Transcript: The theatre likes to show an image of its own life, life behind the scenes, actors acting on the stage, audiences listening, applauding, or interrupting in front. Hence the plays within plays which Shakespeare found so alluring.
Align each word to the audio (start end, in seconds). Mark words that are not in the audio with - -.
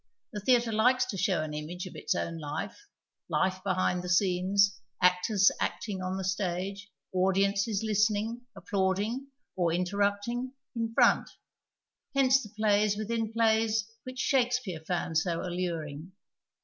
The 0.33 0.39
theatre 0.39 0.71
likes 0.71 1.05
to 1.05 1.15
show 1.15 1.43
an 1.43 1.53
image 1.53 1.85
of 1.85 1.95
its 1.95 2.15
own 2.15 2.39
life, 2.39 2.87
life 3.29 3.63
behind 3.63 4.01
the 4.01 4.09
scenes, 4.09 4.81
actors 4.99 5.51
acting 5.59 6.01
on 6.01 6.17
the 6.17 6.23
stage, 6.23 6.89
audiences 7.13 7.83
listening, 7.83 8.41
applauding, 8.55 9.27
or 9.55 9.71
interrupting 9.71 10.53
in 10.75 10.91
front. 10.95 11.29
Hence 12.15 12.41
the 12.41 12.49
plays 12.49 12.97
within 12.97 13.31
plays 13.31 13.91
which 14.03 14.17
Shakespeare 14.17 14.79
found 14.79 15.19
so 15.19 15.39
alluring. 15.41 16.11